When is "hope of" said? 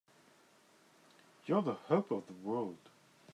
1.73-2.25